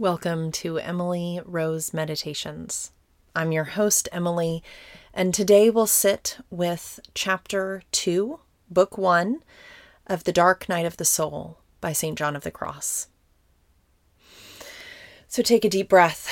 [0.00, 2.92] Welcome to Emily Rose Meditations.
[3.34, 4.62] I'm your host, Emily,
[5.12, 8.38] and today we'll sit with Chapter 2,
[8.70, 9.42] Book 1
[10.06, 12.16] of The Dark Night of the Soul by St.
[12.16, 13.08] John of the Cross.
[15.26, 16.28] So take a deep breath,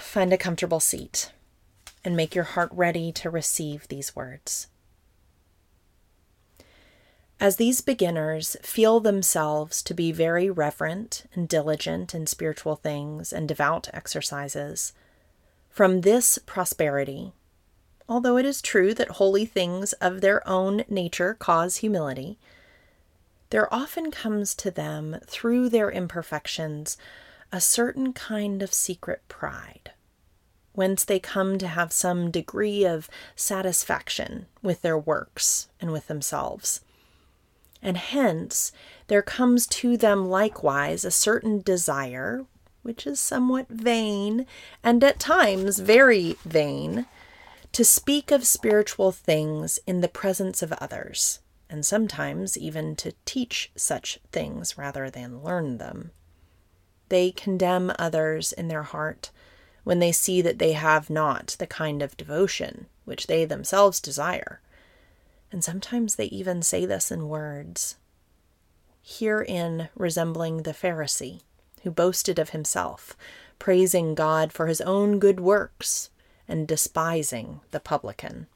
[0.00, 1.32] find a comfortable seat,
[2.04, 4.68] and make your heart ready to receive these words.
[7.40, 13.46] As these beginners feel themselves to be very reverent and diligent in spiritual things and
[13.46, 14.92] devout exercises,
[15.70, 17.32] from this prosperity,
[18.08, 22.38] although it is true that holy things of their own nature cause humility,
[23.50, 26.96] there often comes to them through their imperfections
[27.52, 29.92] a certain kind of secret pride,
[30.72, 36.80] whence they come to have some degree of satisfaction with their works and with themselves
[37.82, 38.72] and hence
[39.06, 42.44] there comes to them likewise a certain desire,
[42.82, 44.46] which is somewhat vain,
[44.82, 47.06] and at times very vain,
[47.72, 53.70] to speak of spiritual things in the presence of others, and sometimes even to teach
[53.76, 56.10] such things rather than learn them.
[57.08, 59.30] They condemn others in their heart
[59.84, 64.60] when they see that they have not the kind of devotion which they themselves desire
[65.50, 67.96] and sometimes they even say this in words.
[69.02, 71.40] Herein resembling the Pharisee,
[71.82, 73.16] who boasted of himself,
[73.58, 76.10] praising God for his own good works,
[76.46, 78.46] and despising the publican.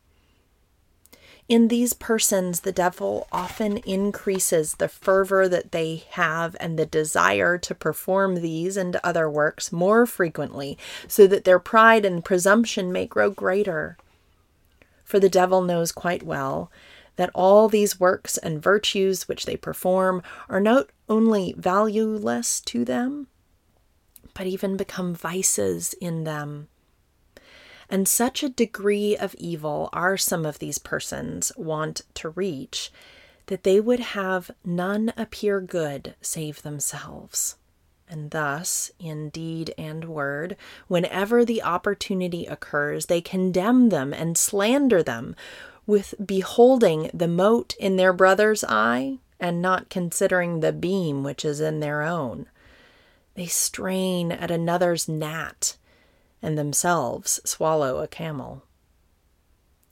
[1.49, 7.59] In these persons, the devil often increases the fervor that they have and the desire
[7.59, 13.07] to perform these and other works more frequently, so that their pride and presumption may
[13.07, 13.97] grow greater
[15.13, 16.73] for the devil knows quite well
[17.17, 23.27] that all these works and virtues which they perform are not only valueless to them,
[24.33, 26.67] but even become vices in them.
[27.91, 32.91] And such a degree of evil are some of these persons wont to reach
[33.49, 37.57] that they would have none appear good save themselves.
[38.13, 45.03] And thus, in deed and word, whenever the opportunity occurs, they condemn them and slander
[45.03, 45.35] them
[45.87, 51.59] with beholding the mote in their brother's eye and not considering the beam which is
[51.59, 52.49] in their own.
[53.35, 55.79] They strain at another's gnat
[56.43, 58.63] and themselves swallow a camel.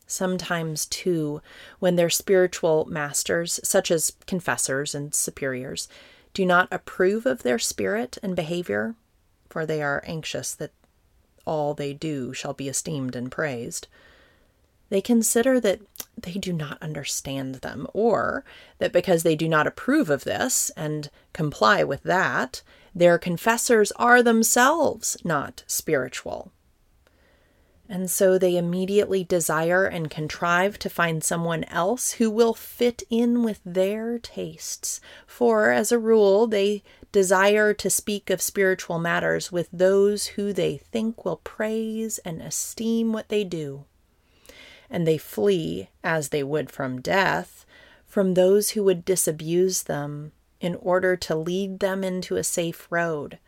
[0.07, 1.41] Sometimes, too,
[1.79, 5.89] when their spiritual masters, such as confessors and superiors,
[6.33, 8.95] do not approve of their spirit and behavior,
[9.49, 10.73] for they are anxious that
[11.45, 13.89] all they do shall be esteemed and praised.
[14.91, 15.81] They consider that
[16.21, 18.45] they do not understand them, or
[18.79, 22.63] that because they do not approve of this and comply with that,
[22.95, 26.53] their confessors are themselves not spiritual.
[27.93, 33.43] And so they immediately desire and contrive to find someone else who will fit in
[33.43, 35.01] with their tastes.
[35.27, 40.77] For, as a rule, they desire to speak of spiritual matters with those who they
[40.77, 43.87] think will praise and esteem what they do.
[44.89, 47.67] And they flee, as they would from death,
[48.07, 50.31] from those who would disabuse them
[50.61, 53.41] in order to lead them into a safe road.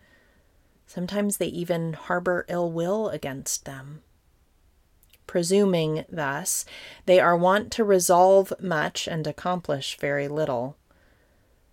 [0.85, 4.03] Sometimes they even harbor ill will against them
[5.27, 6.65] presuming thus
[7.07, 10.77] they are wont to resolve much and accomplish very little.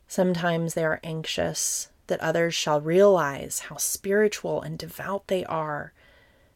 [0.08, 5.94] Sometimes they are anxious that others shall realize how spiritual and devout they are,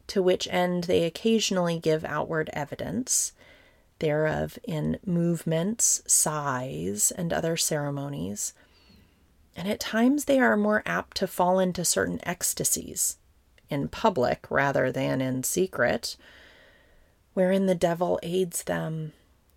[0.07, 3.33] to which end they occasionally give outward evidence
[3.99, 8.53] thereof in movements, sighs, and other ceremonies.
[9.55, 13.17] And at times they are more apt to fall into certain ecstasies,
[13.69, 16.17] in public rather than in secret,
[17.33, 19.13] wherein the devil aids them,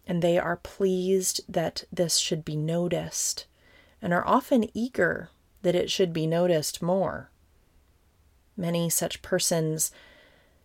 [0.07, 3.47] and they are pleased that this should be noticed,
[4.01, 5.31] and are often eager
[5.63, 7.31] that it should be noticed more.
[8.57, 9.91] Many such persons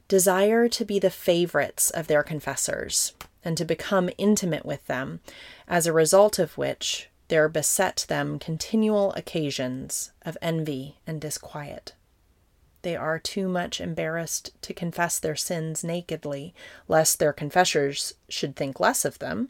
[0.07, 3.13] desire to be the favorites of their confessors
[3.43, 5.19] and to become intimate with them,
[5.67, 11.93] as a result of which there beset them continual occasions of envy and disquiet.
[12.81, 16.53] They are too much embarrassed to confess their sins nakedly,
[16.87, 19.49] lest their confessors should think less of them.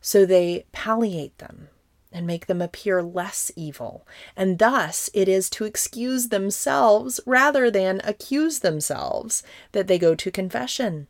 [0.00, 1.68] So they palliate them
[2.12, 4.06] and make them appear less evil.
[4.36, 9.42] And thus it is to excuse themselves rather than accuse themselves
[9.72, 11.06] that they go to confession.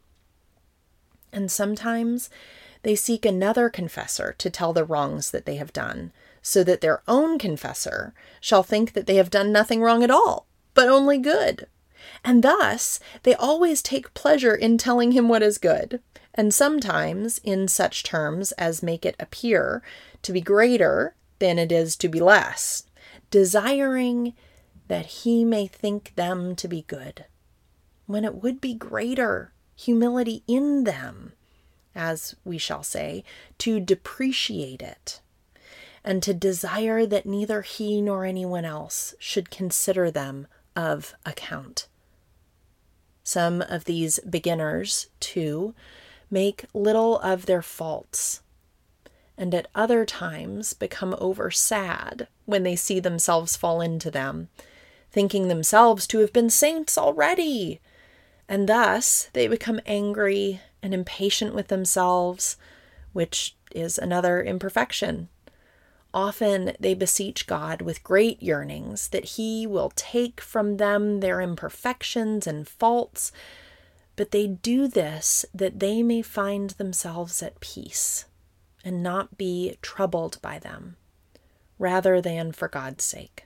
[1.33, 2.31] And sometimes
[2.83, 7.03] they seek another confessor to tell the wrongs that they have done, so that their
[7.07, 10.48] own confessor shall think that they have done nothing wrong at all
[10.79, 11.67] but only good.
[12.23, 16.01] And thus, they always take pleasure in telling him what is good,
[16.33, 19.83] and sometimes in such terms as make it appear
[20.23, 22.85] to be greater than it is to be less,
[23.29, 24.35] desiring
[24.87, 27.25] that he may think them to be good,
[28.07, 31.33] when it would be greater humility in them,
[31.93, 33.25] as we shall say,
[33.59, 35.21] to depreciate it,
[36.05, 40.47] and to desire that neither he nor anyone else should consider them
[40.79, 41.89] of account.
[43.25, 45.75] Some of these beginners, too,
[46.31, 48.43] make little of their faults,
[49.37, 54.49] and at other times become over sad when they see themselves fall into them,
[55.11, 57.81] thinking themselves to have been saints already.
[58.49, 62.57] And thus they become angry and impatient with themselves,
[63.13, 65.29] which is another imperfection.
[66.15, 72.47] Often they beseech God with great yearnings that He will take from them their imperfections
[72.47, 73.31] and faults,
[74.17, 78.25] but they do this that they may find themselves at peace
[78.85, 80.97] and not be troubled by them,
[81.79, 83.45] rather than for God's sake.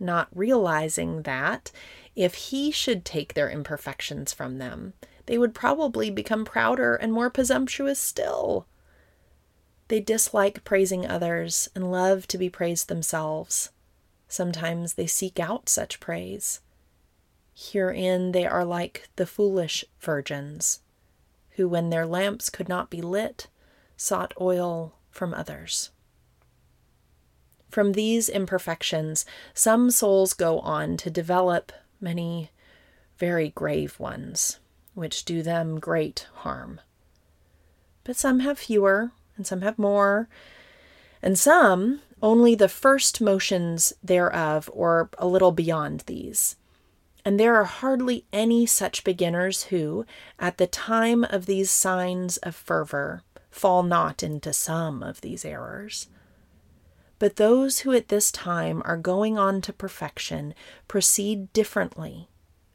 [0.00, 1.70] Not realizing that
[2.16, 4.94] if He should take their imperfections from them,
[5.26, 8.66] they would probably become prouder and more presumptuous still.
[9.90, 13.70] They dislike praising others and love to be praised themselves.
[14.28, 16.60] Sometimes they seek out such praise.
[17.52, 20.78] Herein they are like the foolish virgins,
[21.56, 23.48] who, when their lamps could not be lit,
[23.96, 25.90] sought oil from others.
[27.68, 32.52] From these imperfections, some souls go on to develop many
[33.18, 34.60] very grave ones,
[34.94, 36.80] which do them great harm.
[38.04, 39.10] But some have fewer
[39.40, 40.28] and some have more,
[41.22, 46.56] and some only the first motions thereof or a little beyond these.
[47.24, 50.04] And there are hardly any such beginners who,
[50.38, 56.08] at the time of these signs of fervor, fall not into some of these errors.
[57.18, 60.54] But those who at this time are going on to perfection
[60.86, 62.28] proceed differently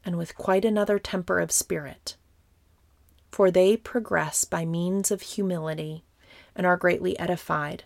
[0.04, 2.16] and with quite another temper of spirit.
[3.30, 6.02] For they progress by means of humility
[6.56, 7.84] and are greatly edified,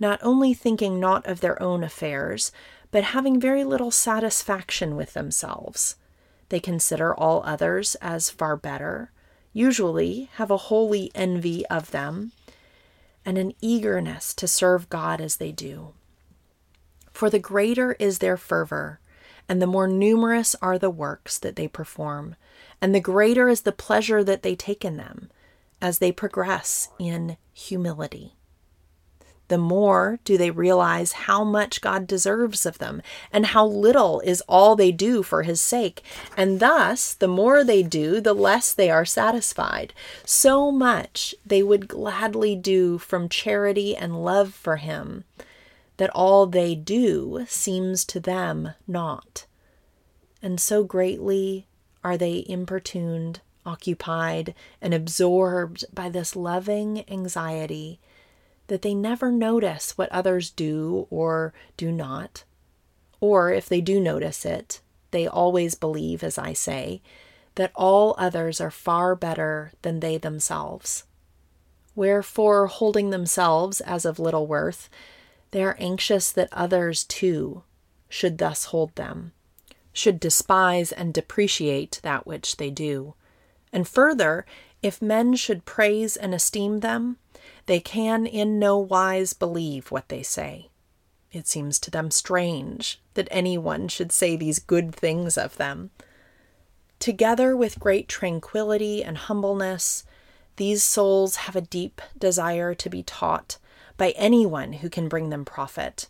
[0.00, 2.50] not only thinking not of their own affairs,
[2.90, 5.96] but having very little satisfaction with themselves.
[6.48, 9.12] They consider all others as far better,
[9.52, 12.32] usually have a holy envy of them,
[13.24, 15.92] and an eagerness to serve God as they do.
[17.12, 19.00] For the greater is their fervor,
[19.48, 22.36] and the more numerous are the works that they perform,
[22.80, 25.30] and the greater is the pleasure that they take in them,
[25.80, 28.34] as they progress in humility.
[29.48, 33.00] The more do they realize how much God deserves of them
[33.32, 36.02] and how little is all they do for His sake.
[36.36, 39.94] And thus, the more they do, the less they are satisfied.
[40.24, 45.24] So much they would gladly do from charity and love for Him
[45.96, 49.46] that all they do seems to them naught.
[50.42, 51.66] And so greatly
[52.04, 58.00] are they importuned occupied and absorbed by this loving anxiety
[58.68, 62.44] that they never notice what others do or do not.
[63.20, 64.80] Or if they do notice it,
[65.10, 67.02] they always believe, as I say,
[67.56, 71.04] that all others are far better than they themselves.
[71.94, 74.88] Wherefore, holding themselves as of little worth,
[75.50, 77.64] they are anxious that others too
[78.08, 79.32] should thus hold them,
[79.92, 83.14] should despise and depreciate that which they do.
[83.72, 84.46] And further,
[84.82, 87.16] if men should praise and esteem them,
[87.66, 90.70] they can in no wise believe what they say.
[91.32, 95.90] It seems to them strange that anyone should say these good things of them.
[96.98, 100.04] Together with great tranquility and humbleness,
[100.56, 103.58] these souls have a deep desire to be taught
[103.96, 106.08] by anyone who can bring them profit.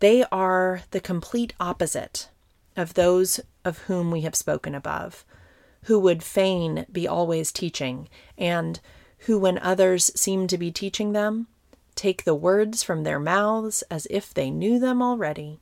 [0.00, 2.28] They are the complete opposite
[2.76, 5.24] of those of whom we have spoken above
[5.84, 8.80] who would fain be always teaching, and
[9.20, 11.46] who, when others seem to be teaching them,
[11.94, 15.60] take the words from their mouths as if they knew them already.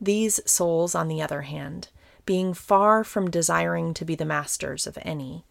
[0.00, 1.88] These souls, on the other hand,
[2.26, 5.44] being far from desiring to be the masters of any,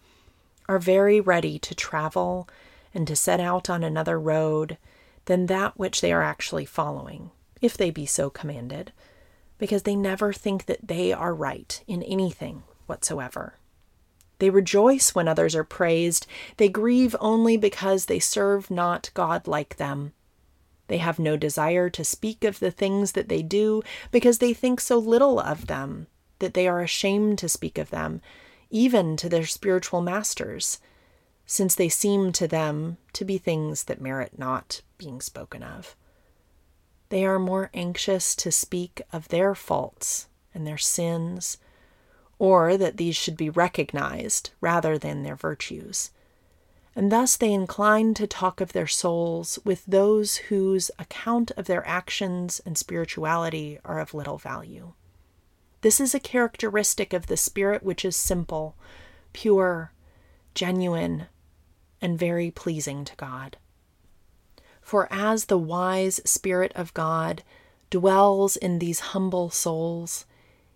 [0.67, 2.47] are very ready to travel
[2.93, 4.77] and to set out on another road
[5.25, 8.91] than that which they are actually following, if they be so commanded,
[9.57, 13.55] because they never think that they are right in anything whatsoever.
[14.39, 16.27] They rejoice when others are praised.
[16.57, 20.13] They grieve only because they serve not God like them.
[20.87, 24.81] They have no desire to speak of the things that they do because they think
[24.81, 26.07] so little of them
[26.39, 28.21] that they are ashamed to speak of them,
[28.69, 30.79] even to their spiritual masters,
[31.45, 35.95] since they seem to them to be things that merit not being spoken of.
[37.09, 41.57] They are more anxious to speak of their faults and their sins,
[42.43, 46.11] or that these should be recognized rather than their virtues
[46.95, 51.85] and thus they incline to talk of their souls with those whose account of their
[51.87, 54.93] actions and spirituality are of little value.
[55.81, 58.75] This is a characteristic of the spirit which is simple,
[59.33, 59.91] pure,
[60.53, 61.25] genuine,
[61.99, 63.57] and very pleasing to God.
[64.81, 67.41] For as the wise Spirit of God
[67.89, 70.25] dwells in these humble souls,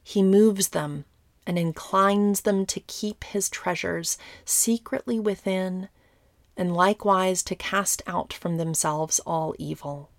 [0.04, 1.06] he moves them
[1.48, 5.88] and inclines them to keep his treasures secretly within
[6.58, 10.12] and likewise to cast out from themselves all evil.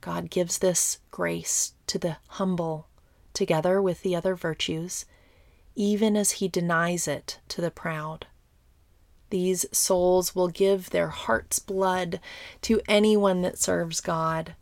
[0.00, 2.88] God gives this grace to the humble,
[3.32, 5.04] together with the other virtues,
[5.76, 8.26] even as He denies it to the proud.
[9.28, 12.18] These souls will give their heart's blood
[12.62, 14.56] to anyone that serves God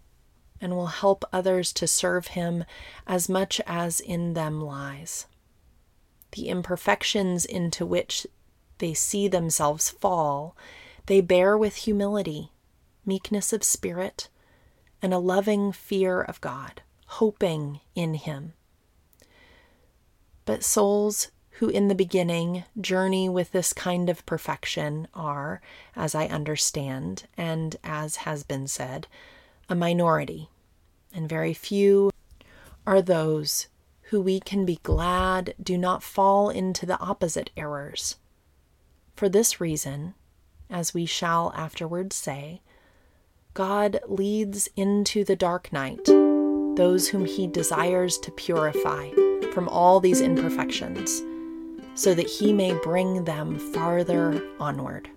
[0.60, 2.64] and will help others to serve Him
[3.06, 5.26] as much as in them lies.
[6.32, 8.26] The imperfections into which
[8.78, 10.56] they see themselves fall
[11.06, 12.52] they bear with humility,
[13.06, 14.28] meekness of spirit,
[15.00, 18.52] and a loving fear of God, hoping in Him.
[20.44, 25.62] But souls who in the beginning journey with this kind of perfection are,
[25.96, 29.06] as I understand, and as has been said,
[29.68, 30.50] a minority,
[31.14, 32.10] and very few
[32.86, 33.68] are those
[34.08, 38.16] who we can be glad do not fall into the opposite errors.
[39.14, 40.14] For this reason,
[40.70, 42.62] as we shall afterwards say,
[43.52, 49.10] God leads into the dark night those whom he desires to purify
[49.52, 51.22] from all these imperfections,
[51.94, 55.10] so that he may bring them farther onward.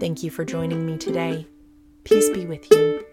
[0.00, 1.46] Thank you for joining me today.
[2.04, 3.04] Peace be with you.